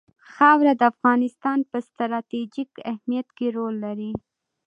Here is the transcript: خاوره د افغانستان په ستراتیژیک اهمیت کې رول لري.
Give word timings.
خاوره 0.33 0.73
د 0.79 0.81
افغانستان 0.93 1.59
په 1.69 1.77
ستراتیژیک 1.87 2.71
اهمیت 2.91 3.27
کې 3.37 3.47
رول 3.57 3.75
لري. 3.85 4.11